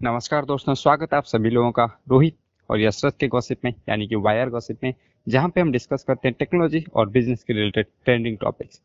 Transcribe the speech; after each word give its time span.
नमस्कार 0.00 0.44
दोस्तों, 0.44 0.74
स्वागत 0.74 1.12
है 1.12 1.16
आप 1.18 1.24
सभी 1.24 1.50
लोगों 1.50 1.70
का 1.72 1.84
रोहित 2.10 2.36
और 2.70 2.80
यशरत 2.80 3.16
के 3.20 3.26
गॉसिप 3.28 3.64
में, 3.64 3.72
यानी 3.88 4.06
कि 4.08 4.16
वायर 4.16 4.48
गॉसिप 4.50 4.84
में, 4.84 4.94
जहाँ 5.26 5.48
पे 5.48 5.60
हम 5.60 5.72
डिस्कस 5.72 6.04
करते 6.08 6.28
हैं 6.28 6.34
टेक्नोलॉजी 6.38 6.82
और 6.94 7.08
बिज़नेस 7.08 7.42
के 7.44 7.52
रिलेटेड 7.52 7.86
ट्रेंडिंग 8.04 8.36
टॉपिक्स 8.38 8.80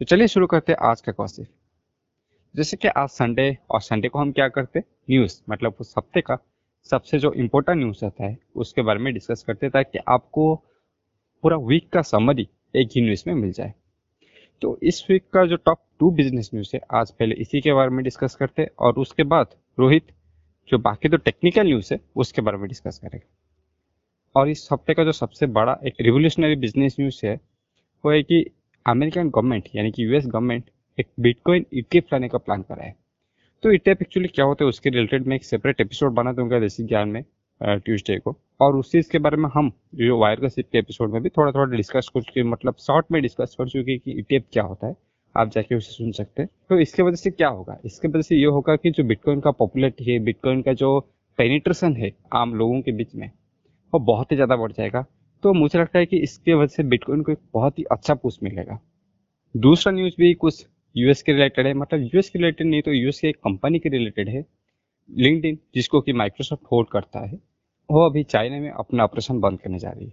तो 0.00 0.04
चलिए 0.04 0.26
शुरू 0.28 0.46
करते 0.46 0.72
हैं 0.72 0.88
आज 0.88 1.00
का 1.00 1.12
गॉसिप 1.18 1.46
जैसे 2.54 2.76
कि 2.76 2.88
आज 2.88 3.08
संडे 3.08 3.56
और 3.70 3.80
संडे 3.80 4.08
को 4.08 4.18
हम 4.18 4.32
क्या 4.32 4.48
करते 4.48 4.80
न्यूज़ 4.80 5.40
मतलब 5.50 5.76
उस 5.80 5.94
हफ़्ते 5.98 6.20
का 6.20 6.38
सबसे 6.90 7.18
जो 7.18 7.32
इम्पोर्टेंट 7.34 7.78
न्यूज़ 7.78 8.04
रहता 8.04 8.24
है, 8.24 8.36
उसके 8.56 8.82
बारे 8.82 8.98
में 8.98 9.12
डिस्कस 9.14 9.44
करते 9.46 9.70
ताकि 9.70 9.98
आपको 10.08 10.54
पूरा 11.44 11.56
वीक 11.68 11.88
का 11.92 12.02
समरी 12.02 12.48
एक 12.74 12.88
ही 12.96 13.02
न्यूज़ 13.02 13.24
में 13.26 13.34
मिल 13.34 13.52
जाए। 13.52 13.72
तो 14.62 14.78
इस 14.82 15.04
वीक 15.10 15.24
का 15.32 15.46
जो 15.46 15.56
टॉप 15.56 15.82
टू 16.00 16.10
बिज़नेस 16.12 16.50
न्यूज़ 16.54 16.70
है, 16.74 16.80
आज 16.92 17.10
पहले 17.10 17.34
इसी 17.36 17.60
के 17.60 17.72
बारे 17.72 17.90
में 17.90 18.04
डिस्कस 18.04 18.36
करते 18.36 18.62
हैं 18.62 18.70
और 18.78 18.98
उसके 18.98 19.22
बाद 19.24 19.54
रोहित 19.78 20.12
जो 20.68 20.78
बाकी 20.78 21.08
तो 21.08 21.16
टेक्निकल 21.16 21.66
न्यूज़ 21.66 21.92
है, 21.94 22.00
उसके 22.16 22.42
बारे 22.42 22.58
में 22.58 22.68
डिस्कस 22.68 22.98
करेंगे। 22.98 23.26
और 24.34 24.48
इस 24.48 24.68
हफ़्ते 24.72 24.94
का 24.94 25.04
जो 25.04 25.12
सबसे 25.12 25.46
बड़ा 25.48 25.78
एक 25.86 25.94
रिवोल्यूशनरी 26.00 26.56
बिज़नेस 26.56 26.96
न्यूज़ 27.00 27.20
है, 27.26 27.34
वो 28.04 28.10
है 28.12 28.22
कि 28.22 28.44
अमेरिकन 28.86 29.30
गवर्नमेंट 29.30 29.68
यानी 29.76 29.90
कि 29.90 30.04
यूएस 30.04 30.26
गवर्नमेंट 30.26 30.70
एक 30.98 31.06
बिटकॉइन 31.20 31.64
ईटीएफ 31.74 32.12
लाने 32.12 32.28
का 32.28 32.38
प्लान 32.38 32.62
कर 32.62 32.76
रहा 32.76 32.86
है। 32.86 32.94
तो 33.62 33.72
ईटीएफ 33.72 34.02
एक्चुअली 34.02 34.28
क्या 34.28 34.44
होता 34.44 34.64
है, 34.64 34.68
उसके 34.68 34.90
रिलेटेड 34.90 35.26
मैं 35.26 35.36
एक 35.36 35.44
सेपरेट 35.44 35.80
एपिसोड 35.80 36.12
बना 36.14 36.32
दूँगा 36.32 36.58
देसी 36.60 36.84
ज्ञान 36.84 37.08
में 37.08 37.22
ट्यूसडे 37.60 38.18
को। 38.18 38.36
और 38.60 38.76
उस 38.76 38.90
चीज़ 38.92 39.10
के 39.10 39.18
बारे 39.18 39.36
में 39.36 39.48
हम 39.54 39.70
जो 39.94 40.18
वायर 40.18 40.40
का 40.40 40.48
सिप 40.48 40.68
के 40.72 40.78
एपिसोड 40.78 41.12
में 41.12 41.22
भी 41.22 41.28
थोड़ा 41.28 41.52
थोड़ा 41.52 41.76
डिस्कस 41.76 42.10
कर 42.14 42.22
चुके 42.22 42.42
मतलब 42.42 42.74
शॉर्ट 42.80 43.06
में 43.12 43.20
डिस्कस 43.22 43.54
कर 43.58 43.68
चुके 43.68 43.98
कि 43.98 44.18
ईटीएफ 44.18 44.44
क्या 44.52 44.62
होता 44.62 44.86
है। 44.86 44.96
आप 45.38 45.50
जाके 45.50 45.74
उसे 45.74 45.92
सुन 45.92 46.12
सकते 46.12 46.42
हैं। 46.42 46.48
तो 46.68 46.78
इसके 46.80 47.02
वजह 47.02 47.16
से 47.16 47.30
क्या 47.30 47.48
होगा? 47.48 47.78
इसके 47.84 48.08
वजह 48.08 48.22
से 48.22 48.36
ये 48.36 48.46
होगा 48.46 48.76
कि 48.76 48.90
जो 48.90 49.04
बिटकॉइन 49.04 49.40
का 49.40 49.50
पॉपुलरिटी 49.52 50.10
है 50.12 50.18
बिटकॉइन 50.20 50.62
का 50.62 50.72
जो 50.74 50.98
पेनिट्रेशन 51.38 51.96
है 51.96 52.10
आम 52.34 52.54
लोगों 52.54 52.80
के 52.82 52.92
बीच 52.92 53.14
में, 53.14 53.30
वो 53.92 54.00
बहुत 54.02 54.32
ही 54.32 54.36
ज़्यादा 54.36 54.56
बढ़ 54.56 54.72
जाएगा। 54.72 55.04
तो 55.42 55.52
मुझे 55.54 55.78
लगता 55.78 55.98
है 55.98 56.06
कि 56.06 56.16
इसके 56.18 56.54
वजह 56.54 56.74
से 56.74 56.82
बिटकॉइन 56.84 57.22
को 57.22 57.32
एक 57.32 57.38
बहुत 57.54 57.78
ही 57.78 57.84
अच्छा 57.92 58.14
पुश 58.14 58.38
मिलेगा। 58.42 58.78
दूसरा 59.54 59.92
न्यूज़ 59.92 60.14
भी 60.18 60.32
कुछ 60.36 60.66
यूएस 60.96 61.22
के 61.22 61.32
रिलेटेड 61.32 61.66
है। 61.66 61.74
मतलब 61.74 62.00
यूएस 62.04 62.30
के 62.30 62.38
रिलेटेड 62.38 62.66
नहीं 62.66 62.82
तो 62.82 62.92
यूएस 62.92 63.20
की 63.20 63.28
एक 63.28 63.36
कंपनी 63.36 63.78
के 63.78 63.88
रिलेटेड 63.88 64.28
है। 64.28 64.44
लिंकड 65.10 65.58
जिसको 65.74 66.00
कि 66.00 66.12
माइक्रोसॉफ्ट 66.12 66.64
होल्ड 66.72 66.88
करता 66.88 67.20
है, 67.20 67.38
वो 67.88 68.04
अभी 68.06 68.22
चाइना 68.24 68.58
में 68.60 68.70
अपना 68.70 69.04
ऑपरेशन 69.04 69.40
बंद 69.40 69.60
करने 69.60 69.78
जा 69.78 69.90
रही 69.90 70.06
है। 70.06 70.12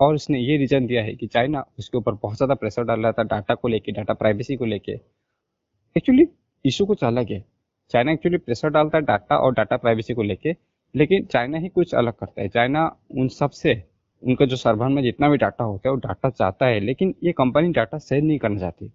और 0.00 0.14
उसने 0.14 0.38
ये 0.38 0.56
रीजन 0.56 0.86
दिया 0.86 1.02
है 1.02 1.14
कि 1.14 1.26
चाइना 1.26 1.64
उसके 1.78 1.98
ऊपर 1.98 2.12
बहुत 2.12 2.36
ज़्यादा 2.36 2.54
प्रेशर 2.54 2.84
डाल 2.84 3.00
रहा 3.00 3.12
था 3.12 3.22
डाटा 3.24 3.54
को 3.54 3.68
लेके 3.68 3.92
डाटा 3.92 4.14
प्राइवेसी 4.14 4.56
को 4.56 4.64
लेके। 4.64 4.92
एक्चुअली 5.96 6.26
इशू 6.64 6.86
कुछ 6.86 7.04
अलग 7.04 7.30
है। 7.32 7.44
चाइना 7.90 8.12
एक्चुअली 8.12 8.38
प्रेशर 8.38 8.68
डालता 8.68 8.98
है 8.98 9.04
डाटा 9.04 9.36
और 9.36 9.52
डाटा 9.54 9.76
प्राइवेसी 9.76 10.14
को 10.14 10.22
लेके, 10.22 10.54
लेकिन 10.94 11.24
चाइना 11.24 11.58
ही 11.58 11.68
कुछ 11.68 11.94
अलग 11.94 12.12
करता 12.12 12.42
है। 12.42 12.48
चाइना 12.48 12.84
उन 13.12 13.28
सबसे, 13.30 13.82
उनका 14.22 14.44
जो 14.44 14.56
सर्वर 14.56 14.88
में 14.88 15.02
जितना 15.02 15.28
भी 15.28 15.36
डाटा 15.36 15.64
होता 15.64 15.88
है, 15.88 15.94
वो 15.94 16.00
डाटा 16.00 16.30
चाहता 16.30 16.66
है, 16.66 16.80
लेकिन 16.80 17.14
ये 17.24 17.32
कंपनी 17.32 17.72
डाटा 17.72 17.98
शेयर 17.98 18.22
नहीं 18.22 18.38
करना 18.38 18.58
चाहती। 18.58 18.90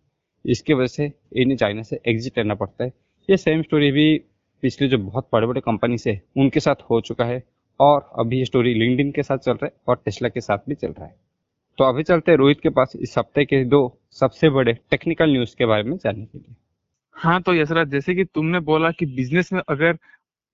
इसकी 0.46 0.74
वजह 0.74 0.88
से 0.88 1.12
इन्हें 1.34 1.58
चाइना 1.58 1.82
से 1.84 2.00
एग्जिट 2.08 2.36
करना 2.36 2.56
पड़ता 2.56 2.84
है। 2.84 2.94
ये 3.30 3.38
सेम 3.38 3.62
स्टोरी 3.62 3.92
भी 3.92 4.18
पिछले 4.64 4.88
जो 4.88 4.98
बहुत 4.98 5.28
बड़े 5.34 5.48
बड़े 5.48 5.62
कंपनी 5.62 5.98
से 5.98 6.20
उनके 6.38 6.60
साथ 6.60 6.82
हो 6.90 7.00
चुका 7.02 7.26
है। 7.26 7.44
और 7.82 8.10
अभी 8.20 8.44
स्टोरी 8.46 8.74
लिंकडिन 8.74 9.12
के 9.12 9.24
साथ 9.24 9.38
चल 9.38 9.52
रहा 9.52 9.66
है 9.66 9.74
और 9.88 10.02
टेस्ला 10.06 10.30
के 10.30 10.42
साथ 10.42 10.58
भी 10.70 10.76
चल 10.76 10.88
रहा 10.90 11.06
है। 11.06 11.16
तो 11.78 11.84
अभी 11.84 12.04
चलते 12.04 12.32
हैं 12.32 12.38
रोहित 12.38 12.60
के 12.60 12.70
पास 12.70 12.94
इस 12.96 13.18
हफ़्ते 13.18 13.46
के 13.46 13.64
दो 13.66 13.80
सबसे 14.20 14.50
बड़े 14.50 14.74
टेक्निकल 14.92 15.32
न्यूज़ 15.32 15.56
के 15.56 15.66
बारे 15.66 15.84
में 15.84 15.96
जानने 15.98 16.26
के 16.26 16.38
लिए। 16.38 16.56
हाँ 17.16 17.42
तो 17.42 17.54
यशराज, 17.54 17.88
जैसे 17.88 18.16
कि 18.16 18.24
तुमने 18.26 18.60
बोला 18.62 18.92
कि 18.92 19.06
बिज़नेस 19.06 19.52
में 19.54 19.62
अगर 19.70 19.98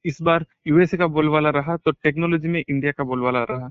इस 0.06 0.22
बार 0.22 0.46
यूएसए 0.68 0.98
का 0.98 1.08
बोलवाला 1.08 1.50
रहा 1.50 1.76
तो 1.78 1.92
टेक्नोलॉजी 1.94 2.48
में 2.48 2.64
इंडिया 2.70 2.92
का 2.92 3.04
बोलवाला 3.04 3.44
रहा। 3.44 3.70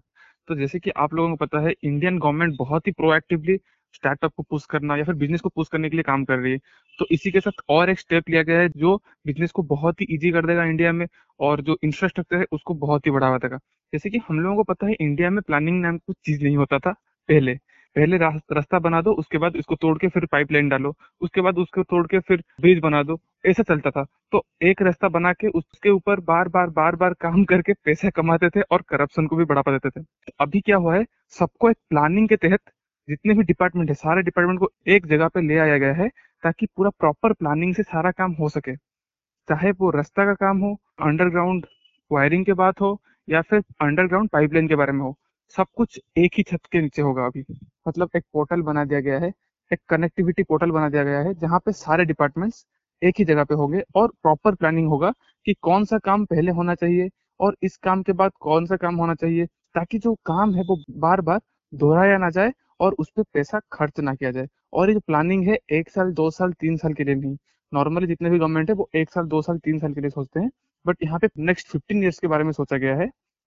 तो 0.49 0.55
जैसे 0.55 0.79
कि 0.79 0.91
आप 0.97 1.15
लोगों 1.15 1.31
को 1.31 1.37
पता 1.37 1.61
है 1.61 1.75
इंडियन 1.83 2.19
गवर्नमेंट 2.19 2.57
बहुत 2.59 2.87
ही 2.87 2.93
प्रोएक्टिवली 2.93 3.57
स्टार्टअप 3.97 4.33
को 4.36 4.42
पुश 4.42 4.66
करना 4.71 4.97
या 4.97 5.04
फिर 5.04 5.15
बिज़नेस 5.15 5.41
को 5.41 5.48
पुश 5.48 5.69
करने 5.72 5.91
के 5.91 5.97
लिए 5.97 6.03
काम 6.04 6.25
कर 6.25 6.38
रही 6.38 6.53
है। 6.53 6.59
तो 6.98 7.06
इसी 7.10 7.31
के 7.31 7.41
साथ 7.41 7.62
और 7.69 7.91
एक 7.91 8.00
स्टेप 8.00 8.28
लिया 8.31 8.43
गया 8.43 8.60
है 8.60 8.69
जो 8.76 8.97
बिज़नेस 9.26 9.50
को 9.50 9.62
बहुत 9.65 10.00
ही 10.00 10.06
इजी 10.10 10.31
कर 10.31 10.47
देगा 10.47 10.65
इंडिया 10.65 10.93
में 10.93 11.06
और 11.41 11.60
जो 11.60 11.76
इंफ्रास्ट्रक्चर 11.84 12.37
है 12.37 12.47
उसको 12.53 12.75
बहुत 12.76 13.06
ही 13.06 13.10
बढ़ावा 13.10 13.38
देगा। 13.38 13.59
जैसे 13.93 14.10
कि 14.10 14.19
हम 14.28 14.41
लोगों 14.41 14.56
को 14.56 14.62
पता 14.65 14.87
है 14.87 14.97
इंडिया 15.00 15.31
में 15.31 15.43
प्लानिंग 15.43 15.81
नाम 15.82 15.98
कुछ 15.98 16.16
चीज़ 16.26 16.43
नहीं 16.44 16.56
होता 16.56 16.78
था 16.78 16.93
पहले। 17.28 17.59
पहले 17.97 18.16
रास्ता 18.16 18.78
बना 18.78 19.00
दो, 19.03 19.12
उसके 19.12 19.38
बाद 19.38 19.54
इसको 19.56 19.75
तोड़ 19.75 19.97
के 19.98 20.09
फिर 20.09 20.25
पाइपलाइन 20.26 20.69
डालो, 20.69 20.94
उसके 21.21 21.41
बाद 21.41 21.59
उसको 21.59 21.82
तोड़ 21.82 22.06
के 22.06 22.19
फिर 22.21 22.42
ब्रिज 22.60 22.78
बना 22.78 23.03
दो, 23.03 23.19
ऐसा 23.47 23.62
चलता 23.62 23.91
था। 23.91 24.04
तो 24.32 24.44
एक 24.62 24.82
रास्ता 24.82 25.09
बना 25.09 25.32
के 25.32 25.48
उसके 25.50 25.91
ऊपर 25.91 26.21
बार 26.22 26.48
बार 26.48 26.71
बार 26.71 26.97
बार 26.97 27.15
काम 27.21 27.44
करके 27.44 27.72
पैसे 27.84 28.10
कमाते 28.10 28.48
थे 28.50 28.60
और 28.62 28.82
करप्शन 28.88 29.26
को 29.26 29.37
भी 29.37 29.44
बढ़ावा 29.44 29.76
देते 29.76 30.00
थे। 30.00 30.04
अभी 30.41 30.60
क्या 30.60 30.76
हुआ 30.76 30.97
है, 30.97 31.04
सबको 31.38 31.71
एक 31.71 31.76
प्लानिंग 31.91 32.28
के 32.28 32.37
तहत 32.38 32.60
जितने 33.09 33.34
भी 33.34 33.43
डिपार्टमेंट 33.44 33.89
है, 33.89 33.94
सारे 33.94 34.22
डिपार्टमेंट 34.22 34.59
को 34.61 34.71
एक 34.89 35.06
जगह 35.06 35.28
पे 35.28 35.41
ले 35.41 35.59
आया 35.59 35.78
गया 35.78 35.93
है 35.94 36.09
ताकि 36.43 36.67
पूरा 36.77 36.91
प्रॉपर 36.91 37.33
प्लानिंग 37.33 37.75
से 37.75 37.83
सारा 37.83 38.11
काम 38.12 38.33
हो 38.33 38.49
सके। 38.49 38.75
चाहे 39.49 39.71
वो 39.72 39.91
रास्ता 39.91 40.25
का 40.27 40.34
काम 40.37 40.59
हो 40.59 40.72
अंडरग्राउंड 41.03 41.66
वायरिंग 42.11 42.45
के 42.47 42.53
बात 42.55 42.81
हो 42.81 42.99
या 43.28 43.43
फिर 43.43 43.62
अंडरग्राउंड 43.83 44.28
पाइपलाइन 44.31 44.69
के 44.69 44.77
बारे 44.77 44.93
में 44.93 45.00
हो, 45.00 45.16
सब 45.55 45.66
कुछ 45.77 46.00
एक 46.19 46.33
ही 46.37 46.43
छत 46.43 46.66
के 46.72 46.81
नीचे 46.83 47.03
होगा 47.03 47.27
अभी। 47.27 47.45
मतलब 47.89 48.11
एक 48.16 48.25
पोर्टल 48.33 48.62
बना 48.62 48.84
दिया 48.84 49.00
गया 49.00 49.19
है, 49.19 49.33
एक 49.71 49.81
कनेक्टिविटी 49.89 50.43
पोर्टल 50.43 50.71
बना 50.71 50.89
दिया 50.89 51.05
गया 51.05 51.21
है, 51.21 51.34
जहाँ 51.34 51.59
पे 51.59 51.72
सारे 51.75 52.05
डिपार्टमेंट्स 52.05 52.65
एक 53.03 53.15
ही 53.19 53.25
जगह 53.25 53.45
पे 53.45 53.55
होंगे 53.55 53.83
और 53.97 54.09
प्रॉपर 54.22 54.55
प्लानिंग 54.55 54.89
होगा 54.89 55.12
कि 55.47 55.55
कौन 55.62 55.84
सा 55.84 55.99
काम 55.99 56.25
पहले 56.25 56.50
होना 56.53 56.75
चाहिए 56.75 57.09
और 57.41 57.56
इस 57.62 57.77
काम 57.77 58.03
के 58.03 58.12
बाद 58.12 58.33
कौन 58.41 58.66
सा 58.66 58.77
काम 58.77 58.97
होना 58.97 59.15
चाहिए, 59.15 59.47
ताकि 59.47 59.99
जो 59.99 60.15
काम 60.27 60.55
है 60.55 60.62
वो 60.62 60.77
बार 60.91 61.21
बार 61.21 61.41
दोहराया 61.72 62.19
ना 62.19 62.31
जाए 62.31 62.53
और 62.81 62.97
उस 62.98 63.10
पर 63.16 63.22
पैसा 63.22 63.60
खर्च 63.72 64.00
ना 64.00 64.14
किया 64.14 64.31
जाए। 64.31 64.48
और 64.72 64.88
ये 64.88 64.94
जो 64.94 65.00
प्लानिंग 65.00 65.48
है, 65.48 65.59
एक 65.70 65.91
साल, 65.91 66.12
दो 66.12 66.31
साल, 66.31 66.53
तीन 66.53 66.76
साल 66.76 66.92
के 66.92 67.04
लिए 67.04 67.14
नहीं। 67.14 67.37
नॉर्मली 67.75 68.06
जितने 68.06 68.31
भी 68.31 68.38
गवर्नमेंट 68.38 68.70
है, 68.70 68.75
वो 68.75 68.91
एक 68.94 69.10
साल, 69.10 69.25
दो 69.25 69.42
साल, 69.42 69.59
तीन 69.59 69.78
साल 69.78 69.94
के 69.94 70.00
लिए 70.00 70.10
सोचते 70.10 70.41
हैं। 70.41 70.50
बट 70.86 70.97
यहाँ 71.03 71.19
पे 71.19 71.28
नेक्स्ट 71.38 71.69
फिफ्टीन 71.69 72.03
ईयर्स 72.03 72.19
के 72.19 72.26
बारे 72.26 72.44
में 72.44 72.53
सोचा 72.53 72.76
गया 72.76 72.97
है, 72.97 73.06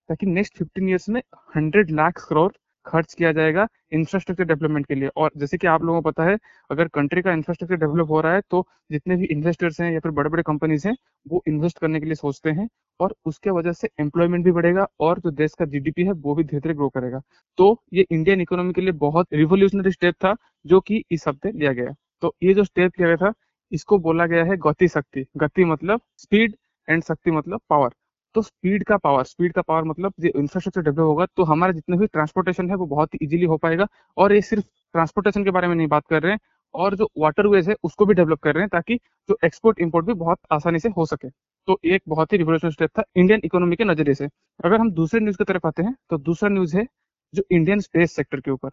ताकि 0.10 0.26
नेक्स्ट 0.26 0.58
फिफ्टीन 0.58 0.90
ईयर्स 0.90 1.10
में 1.10 1.22
हंड्रेड 1.56 1.92
लाख 1.92 2.26
करोड़ 2.30 2.52
खर्च 2.90 3.14
किया 3.14 3.32
जाएगा 3.32 3.68
इंफ्रास्ट्रक्चर 3.94 4.44
डेवलपमेंट 4.46 4.86
के 4.86 4.96
लिए। 4.96 5.10
और 5.10 5.32
जैसे 5.38 5.58
कि 5.58 5.68
आप 5.68 5.84
लोगों 5.84 6.02
को 6.02 6.10
पता 6.10 6.24
है, 6.24 6.38
अगर 6.70 6.88
कंट्री 6.90 7.22
का 7.22 7.32
इंफ्रास्ट्रक्चर 7.34 7.76
डेवलप 7.78 8.10
हो 8.10 8.22
रहा 8.22 8.34
है 8.34 8.42
तो 8.52 8.66
जितने 8.92 9.16
भी 9.16 9.26
इन्वेस्टर्स 9.28 9.80
हैं 9.82 9.92
या 9.92 10.00
फिर 10.00 10.12
बड़े 10.12 10.30
बड़े 10.30 10.44
कंपनीज़ 10.44 10.88
हैं, 10.88 10.96
वो 11.26 11.44
इन्वेस्ट 11.48 11.80
करने 11.80 12.00
के 12.00 12.06
लिए 12.06 12.16
सोचते 12.16 12.52
हैं 12.52 12.68
और 13.00 13.16
उसके 13.26 13.50
वजह 13.52 13.72
से 13.74 13.90
एम्प्लॉयमेंट 14.00 14.46
भी 14.46 14.52
बढ़ेगा 14.52 14.88
और 15.00 15.20
जो 15.20 15.32
देश 15.34 15.54
का 15.60 15.66
जीडीपी 15.66 16.04
है, 16.04 16.12
वो 16.14 16.36
भी 16.36 16.44
धीरे 16.44 16.60
धीरे 16.60 16.74
ग्रो 16.76 16.90
करेगा। 16.90 17.22
तो 17.58 17.82
ये 17.94 18.06
इंडियन 18.12 18.42
इकोनॉमी 18.42 18.74
के 18.74 18.82
लिए 18.82 18.92
बहुत 19.00 19.28
रिवोल्यूशनरी 19.34 19.92
स्टेप 19.92 20.16
था, 20.16 20.36
जो 20.66 20.80
कि 20.80 21.04
इस 21.12 21.28
हफ़्ते 21.28 21.52
लिया 21.52 21.74
गया। 21.74 21.94
तो 22.24 22.36
ये 22.44 22.54
जो 22.54 22.64
स्टेप 22.64 22.92
लिया 23.00 23.08
गया 23.10 23.28
था, 23.28 23.34
इसको 23.72 23.98
बोला 24.00 24.26
गया 24.26 24.44
है 24.46 24.58
गति 24.60 24.88
शक्ति। 24.88 25.26
गति 25.38 25.66
मतलब 25.66 26.02
स्पीड 26.18 26.56
एंड 26.88 27.04
शक्ति 27.04 27.32
मतलब 27.32 27.62
पावर 27.70 27.90
तो 28.36 28.42
स्पीड 28.42 28.84
का 28.84 28.98
पावर 28.98 29.24
स्पीड 29.26 29.54
का 29.54 29.62
पावर 29.62 29.84
मतलब 29.86 30.14
इंफ्रास्ट्रक्चर 30.26 30.82
डेवलप 30.82 31.00
होगा 31.00 31.26
तो 31.38 31.44
हमारा 31.46 31.74
जितने 31.74 31.98
भी 31.98 32.08
ट्रांसपोर्टेशन 32.08 32.70
है 32.70 32.76
वो 32.76 32.86
बहुत 32.88 33.14
ही 33.14 33.20
इजीली 33.24 33.46
हो 33.46 33.58
पाएगा। 33.58 33.88
और 34.18 34.34
ये 34.34 34.42
सिर्फ़ 34.44 34.66
ट्रांसपोर्टेशन 34.96 35.44
के 35.44 35.52
बारे 35.52 35.68
में 35.68 35.76
नहीं 35.76 35.88
बात 35.88 36.04
कर 36.10 36.22
रहे 36.24 36.32
हैं, 36.32 36.40
और 36.74 36.96
जो 36.96 37.08
वाटरवेज 37.18 37.70
है 37.70 37.76
उसको 37.84 38.06
भी 38.06 38.14
डेवलप 38.14 38.40
कर 38.44 38.54
रहे 38.56 38.64
हैं 38.64 38.70
ताकि 38.70 38.96
जो 39.30 39.38
एक्सपोर्ट 39.46 39.80
इम्पोर्ट 39.82 40.06
भी 40.06 40.14
बहुत 40.16 40.40
आसानी 40.52 40.80
से 40.80 40.90
हो 40.98 41.06
सके। 41.06 41.30
तो 41.68 41.80
एक 41.86 42.02
बहुत 42.08 42.34
ही 42.34 42.38
रिवोल्यूशन 42.38 42.70
स्टेप 42.72 42.90
था 42.98 43.04
इंडियन 43.16 43.42
इकोनॉमी 43.46 43.76
के 43.76 43.84
नज़रिए 43.86 44.14
से। 44.16 44.26
अगर 44.60 44.80
हम 44.80 44.92
दूसरे 44.94 45.20
न्यूज़ 45.20 45.38
की 45.38 45.44
तरफ़ 45.44 45.68
आते 45.68 45.84
हैं 45.84 45.96
तो 46.10 46.18
दूसरा 46.20 46.50
न्यूज़ 46.50 46.78
है 46.78 46.86
जो 47.34 47.44
इंडियन 47.52 47.80
स्पेस 47.82 48.16
सेक्टर 48.16 48.40
के 48.40 48.52
ऊपर। 48.52 48.70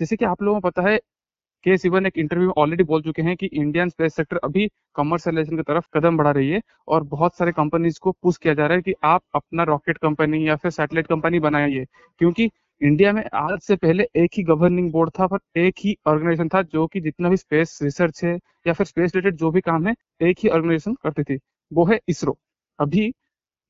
जैसे 0.00 0.16
कि 0.16 0.24
आप 0.24 0.42
लोगों 0.42 0.60
को 0.60 0.68
पता 0.68 0.82
है 0.82 0.98
के 1.66 1.76
सिवन 1.78 2.06
एक 2.06 2.18
इंटरव्यू 2.18 2.46
में 2.48 2.54
ऑलरेडी 2.58 2.84
बोल 2.84 3.02
चुके 3.02 3.22
हैं 3.22 3.36
कि 3.36 3.46
इंडियन 3.48 3.88
स्पेस 3.88 4.14
सेक्टर 4.16 4.36
अभी 4.44 4.68
कमर्शियलाइजेशन 4.96 5.56
की 5.56 5.62
तरफ़ 5.62 5.86
कदम 5.94 6.16
बढ़ा 6.16 6.30
रही 6.30 6.50
है 6.50 6.60
और 6.88 7.02
बहुत 7.06 7.36
सारे 7.36 7.52
कंपनीज़ 7.52 7.98
को 8.02 8.12
पुश 8.14 8.36
किया 8.36 8.54
जा 8.54 8.66
रहा 8.66 8.76
है 8.76 8.82
कि 8.82 8.94
आप 9.04 9.22
अपना 9.34 9.62
रॉकेट 9.64 9.98
कंपनी 9.98 10.46
या 10.48 10.56
फिर 10.56 10.70
सैटेलाइट 10.70 11.06
कंपनी 11.06 11.40
बनाइए। 11.40 11.84
क्योंकि 12.20 12.50
इंडिया 12.80 13.12
में 13.12 13.22
आज 13.34 13.58
से 13.60 13.76
पहले 13.76 14.06
एक 14.16 14.30
ही 14.34 14.42
गवर्निंग 14.44 14.90
बोर्ड 14.92 15.10
था, 15.10 15.26
पर 15.26 15.38
एक 15.56 15.74
ही 15.80 15.96
ऑर्गेनाइजेशन 16.06 16.48
था 16.48 16.62
जो 16.64 16.86
कि 16.86 17.00
जितना 17.00 17.28
भी 17.28 17.36
स्पेस 17.36 17.78
रिसर्च 17.82 18.22
है 18.24 18.34
या 18.66 18.72
फिर 18.72 18.86
स्पेस 18.86 19.14
रिलेटेड 19.14 19.36
जो 19.38 19.50
भी 19.50 19.60
काम 19.62 19.86
है, 19.86 19.94
एक 20.22 20.38
ही 20.42 20.48
ऑर्गेनाइजेशन 20.50 20.94
करती 21.02 21.22
थी। 21.24 21.38
वो 21.72 21.84
है 21.86 22.00
इसरो 22.08 22.36
अभी 22.78 23.12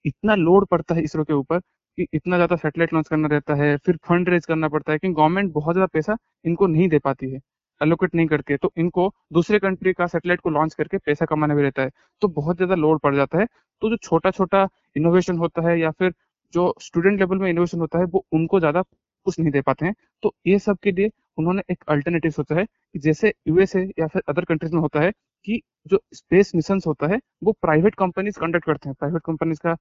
इतना 0.05 0.35
लोड 0.37 0.67
पड़ता 0.69 0.95
है 0.95 1.03
इसरो 1.05 1.25
के 1.25 1.33
ऊपर 1.35 1.59
कि 1.59 2.07
इतना 2.15 2.37
ज़्यादा 2.37 2.57
सैटेलाइट 2.59 2.93
लॉन्च 2.95 3.09
करना 3.09 3.29
रहता 3.29 3.55
है, 3.57 3.77
फिर 3.79 3.97
फंड 4.05 4.29
रेज 4.29 4.47
करना 4.47 4.69
पड़ता 4.69 4.93
है, 4.93 4.99
क्योंकि 4.99 5.15
गवर्नमेंट 5.17 5.53
बहुत 5.55 5.75
ज़्यादा 5.75 5.87
पैसा 5.93 6.17
इनको 6.45 6.67
नहीं 6.69 6.89
दे 6.89 6.99
पाती 7.01 7.31
है। 7.33 7.41
एलोकेट 7.81 8.15
नहीं 8.15 8.27
करती 8.27 8.53
है 8.53 8.57
तो 8.59 8.73
इनको 8.79 9.13
दूसरे 9.33 9.59
कंट्री 9.59 9.93
का 9.93 10.07
सैटेलाइट 10.09 10.41
को 10.41 10.51
लॉन्च 10.51 10.75
करके 10.75 10.99
पैसा 11.01 11.25
कमाना 11.27 11.55
भी 11.55 11.63
रहता 11.63 11.83
है 11.83 11.91
तो 12.23 12.29
बहुत 12.31 12.57
ज़्यादा 12.57 12.75
लोड 12.77 13.01
पड़ 13.01 13.15
जाता 13.17 13.39
है। 13.39 13.47
तो 13.83 13.91
जो 13.91 13.97
छोटा 13.99 14.31
छोटा 14.33 14.67
इनोवेशन 14.97 15.39
होता 15.39 15.69
है 15.69 15.79
या 15.81 15.91
फिर 15.93 16.13
जो 16.55 16.75
स्टूडेंट 16.83 17.19
लेवल 17.21 17.39
में 17.39 17.49
इनोवेशन 17.51 17.81
होता 17.81 17.99
है, 17.99 18.05
वो 18.07 18.25
उनको 18.33 18.59
ज़्यादा 18.61 18.83
कुछ 19.27 19.39
नहीं 19.39 19.51
दे 19.53 19.61
पाते 19.63 19.87
हैं। 19.87 19.95
तो 20.23 20.35
ये 20.47 20.59
सब 20.59 20.79
के 20.83 20.93
लिए 20.93 21.11
उन्होंने 21.39 21.63
एक 21.71 21.85
अल्टरनेटिव 21.89 22.31
सोचा 22.33 22.55
है 22.57 22.65
कि 22.65 22.99
जैसे 23.01 23.33
यूएसए 23.49 23.81
या 23.99 24.07
फिर 24.07 24.23
अदर 24.29 24.45
कंट्रीज़ 24.45 24.75
में 24.75 24.81
होता 24.81 25.01
है 25.01 25.11
कि 25.47 25.61
जो 25.87 26.01
स्पेस 26.15 26.53
मिशन 26.55 26.81
होता 26.87 27.07
है, 27.07 27.19
वो 27.45 27.53
प्राइवेट 27.63 27.95
कंपनीज़ 27.97 28.39
कंडक्ट 28.41 28.65
करते 28.67 28.89
हैं। 28.89 28.95
प्राइवेट 28.99 29.23
कंपनीज़ 29.27 29.61
का 29.61 29.77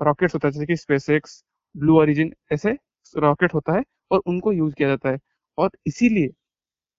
रॉकेट 0.00 0.34
होता 0.34 0.48
है, 0.48 0.52
जैसे 0.52 0.66
कि 0.66 0.76
स्पेस 0.76 1.08
एक्स 1.10 1.42
ब्लू 1.74 1.98
ऑरिजिन 2.00 2.32
ऐसे 2.52 2.76
रॉकेट 3.14 3.54
होता 3.54 3.72
है 3.72 3.82
और 4.10 4.22
उनको 4.26 4.52
यूज़ 4.54 4.74
किया 4.74 4.88
जाता 4.88 5.10
है। 5.10 5.18
और 5.58 5.70
इसीलिए 5.86 6.28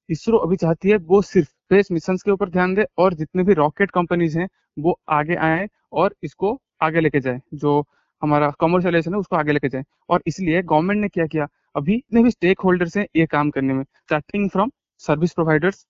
इसरो 0.09 0.37
अभी 0.37 0.55
चाहती 0.55 0.89
है 0.89 0.97
वो 1.07 1.21
सिर्फ़ 1.23 1.47
स्पेस 1.49 1.87
मिशन 1.91 2.15
के 2.17 2.31
ऊपर 2.31 2.49
ध्यान 2.49 2.73
दे 2.75 2.85
और 2.97 3.13
जितने 3.13 3.43
भी 3.43 3.53
रॉकेट 3.53 3.91
कंपनीज़ 3.91 4.37
हैं, 4.39 4.47
वो 4.77 4.99
आगे 5.11 5.35
आए 5.37 5.67
और 5.93 6.15
इसको 6.23 6.57
आगे 6.81 6.99
लेके 7.01 7.19
जाए, 7.19 7.39
जो 7.53 7.83
हमारा 8.21 8.49
कमर्शियलाइजेशन 8.59 9.13
है 9.13 9.19
उसको 9.19 9.35
आगे 9.35 9.51
लेके 9.51 9.69
जाए। 9.69 9.83
और 10.09 10.21
इसलिए 10.27 10.61
गवर्नमेंट 10.63 11.01
ने 11.01 11.07
क्या 11.09 11.25
किया? 11.27 11.47
अभी 11.75 11.95
जितने 11.95 12.23
भी 12.23 12.31
स्टेक 12.31 12.59
होल्डर्स 12.61 12.97
हैं, 12.97 13.05
ये 13.15 13.25
काम 13.27 13.49
करने 13.51 13.73
में 13.73 13.83
starting 13.83 14.49
from 14.49 14.71
service 15.01 15.33
providers 15.33 15.85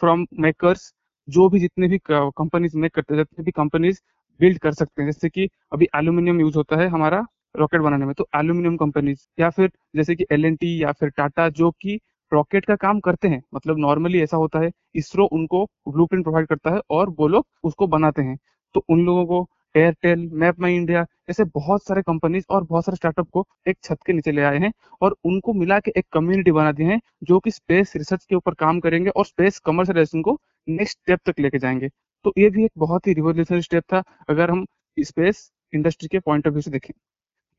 from 0.00 0.26
makers 0.40 0.92
जो 1.28 1.48
भी 1.48 1.58
जितने 1.60 1.88
भी 1.88 1.98
कंपनीज़ 2.08 2.76
मेक 2.78 2.94
करते 2.94 3.16
जितने 3.16 3.44
भी 3.44 3.50
कंपनीज़ 3.52 4.00
बिल्ड 4.40 4.58
कर 4.60 4.72
सकते 4.74 5.02
हैं। 5.02 5.08
जैसे 5.08 5.28
कि 5.28 5.48
अभी 5.72 5.88
एल्यूमिनियम 5.96 6.40
यूज़ 6.40 6.56
होता 6.56 6.76
है 6.76 6.88
हमारा 6.88 7.26
रॉकेट 7.56 7.80
बनाने 7.80 8.06
में 8.06 8.14
तो 8.14 8.26
एल्यूमिनियम 8.36 8.76
कंपनीज़ 8.76 9.26
या 9.40 9.50
फिर 9.50 9.70
जैसे 9.96 10.14
कि 10.16 10.26
एल 10.32 10.56
या 10.64 10.92
फिर 10.92 11.08
टाटा 11.18 11.48
जो 11.50 11.70
कि 11.72 11.98
रॉकेट 12.32 12.64
का 12.64 12.76
काम 12.76 13.00
करते 13.00 13.28
हैं। 13.28 13.42
मतलब 13.54 13.78
नॉर्मली 13.78 14.22
ऐसा 14.22 14.36
होता 14.36 14.58
है, 14.58 14.70
इसरो 14.94 15.26
उनको 15.26 15.64
ब्लूप्रिंट 15.88 16.24
प्रोवाइड 16.24 16.46
करता 16.46 16.70
है 16.70 16.80
और 16.90 17.10
वो 17.18 17.28
लोग 17.28 17.46
उसको 17.64 17.86
बनाते 17.86 18.22
हैं। 18.22 18.38
तो 18.74 18.84
उन 18.90 19.04
लोगों 19.06 19.24
को 19.26 19.46
एयरटेल 19.74 20.28
मैप 20.32 20.60
माई 20.60 20.74
इंडिया 20.74 21.04
ऐसे 21.30 21.44
बहुत 21.44 21.84
सारे 21.84 22.02
कंपनीज़ 22.02 22.44
और 22.50 22.64
बहुत 22.64 22.84
सारे 22.84 22.96
स्टार्टअप 22.96 23.28
को 23.32 23.44
एक 23.68 23.76
छत 23.84 23.98
के 24.06 24.12
नीचे 24.12 24.32
ले 24.32 24.42
आए 24.42 24.58
हैं 24.58 24.72
और 25.02 25.16
उनको 25.24 25.52
मिला 25.52 25.78
के 25.80 25.92
एक 25.96 26.06
कम्युनिटी 26.12 26.52
बना 26.52 26.72
दी 26.72 26.84
है 26.84 26.98
जो 27.22 27.38
कि 27.40 27.50
स्पेस 27.50 27.92
रिसर्च 27.96 28.24
के 28.24 28.36
ऊपर 28.36 28.54
काम 28.54 28.80
करेंगे 28.80 29.10
और 29.10 29.26
स्पेस 29.26 29.58
कमर्शियलाइजेशन 29.58 30.22
को 30.22 30.38
नेक्स्ट 30.68 30.98
स्टेप 30.98 31.20
तक 31.26 31.40
लेके 31.40 31.58
जाएँगे। 31.58 31.88
तो 32.24 32.32
ये 32.38 32.50
भी 32.50 32.64
एक 32.64 32.72
बहुत 32.78 33.06
ही 33.06 33.12
रिवोल्यूशनरी 33.12 33.62
स्टेप 33.62 33.82
था, 33.92 34.02
अगर 34.28 34.50
हम 34.50 34.64
स्पेस 34.96 35.50
इंडस्ट्री 35.72 36.08
के 36.08 36.18
पॉइंट 36.18 36.46
ऑफ़ 36.46 36.52
व्यू 36.52 36.62
से 36.62 36.70
देखें। 36.70 36.94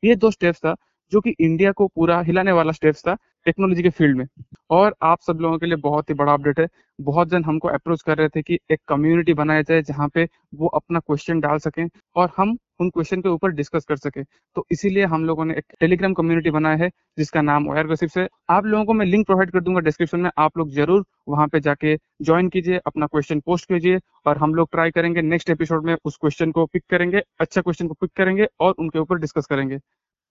ये 0.04 0.16
दो 0.16 0.32
स्टेप्स 0.32 0.60
था 0.60 0.76
जो 1.12 1.22
कि 1.22 1.36
इंडिया 1.40 1.72
को 1.72 1.88
पूरा 1.88 2.20
हिलाने 2.22 2.52
वाला 2.52 2.72
स्टेप्स 2.72 3.02
था 3.08 3.16
टेक्नोलॉजी 3.46 3.84
के 3.84 3.90
फ़ील्ड 3.90 4.18
में। 4.18 4.26
और 4.70 4.96
आप 5.04 5.22
सब 5.22 5.40
लोगों 5.42 5.58
के 5.58 5.66
लिए 5.66 5.76
बहुत 5.78 6.10
ही 6.10 6.14
बड़ा 6.16 6.34
अपडेट 6.34 6.60
है। 6.60 6.68
बहुत 7.00 7.30
जन 7.30 7.44
हमको 7.44 7.68
अप्रोच 7.68 8.02
कर 8.02 8.18
रहे 8.18 8.30
थे 8.30 8.42
कि 8.42 8.58
एक 8.72 8.80
कम्युनिटी 8.88 9.34
बनाया 9.34 9.62
जाए 9.62 9.82
जहाँ 9.82 10.08
पे 10.14 10.28
वो 10.56 10.68
अपना 10.68 11.00
क्वेश्चन 11.00 11.40
डाल 11.40 11.58
सकें 11.58 11.88
और 12.16 12.30
हम 12.38 12.58
उन 12.82 12.90
क्वेश्चन 12.90 13.22
के 13.22 13.30
ऊपर 13.30 13.52
डिस्कस 13.52 13.86
कर 13.86 13.96
सके। 13.96 14.24
तो 14.24 14.66
इसीलिए 14.72 15.06
हम 15.06 15.26
लोगों 15.26 15.46
ने 15.46 15.54
एक 15.54 15.66
टेलीग्राम 15.80 16.14
कम्युनिटी 16.14 16.52
बनाया 16.52 16.78
है, 16.78 16.90
जिसका 17.18 17.42
नाम 17.42 17.68
वायर 17.68 17.88
गसिप 17.88 18.10
से 18.10 18.28
आप 18.50 18.66
लोगों 18.66 18.86
को 18.86 18.94
मैं 18.94 19.06
लिंक 19.06 19.26
प्रोवाइड 19.26 19.52
कर 19.52 19.62
दूँगा 19.62 19.80
डिस्क्रिप्शन 19.82 20.20
में। 20.20 20.30
आप 20.38 20.58
लोग 20.58 20.72
ज़रूर 20.72 21.06
वहाँ 21.30 21.48
पे 21.48 21.60
जाके 21.60 21.96
ज्वाइन 21.96 22.50
कीजिए, 22.50 22.80
अपना 22.88 23.06
क्वेश्चन 23.08 23.40
पोस्ट 23.40 23.66
कीजिए 23.66 24.00
और 24.26 24.38
हम 24.38 24.56
लोग 24.56 24.70
ट्राई 24.72 24.92
करेंगे। 24.92 25.22
नेक्स्ट 25.22 25.50
एपिसोड 25.50 25.86
में 25.86 25.96
उस 26.06 26.18
क्वेश्चन 26.18 26.52
को 26.52 26.66
पिक 26.66 26.84
करेंगे 26.90 27.22
अच्छा 27.40 27.62
क्वेश्चन 27.62 27.88
को 27.88 27.94
पिक 27.94 28.12
करेंगे 28.18 28.48
और 28.60 28.74
उनके 28.80 29.00
ऊपर 29.00 29.20
डिस्कस 29.20 29.46
करेंगे। 29.46 29.80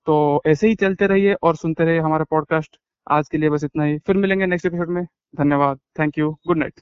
तो 0.07 0.43
ऐसे 0.47 0.69
ही 0.69 0.75
चलते 0.75 1.07
रहिए 1.07 1.35
और 1.43 1.57
सुनते 1.57 1.85
रहिए 1.85 2.01
हमारा 2.01 2.25
पॉडकास्ट 2.25 2.77
आज 3.11 3.29
के 3.29 3.39
लिए 3.39 3.51
बस 3.51 3.65
इतना 3.65 3.85
ही। 3.85 3.99
फिर 3.99 4.17
मिलेंगे 4.17 4.47
नेक्स्ट 4.47 4.67
एपिसोड 4.67 4.89
में। 4.89 5.05
धन्यवाद। 5.37 5.79
Thank 5.99 6.19
you 6.19 6.31
good 6.47 6.59
night 6.59 6.81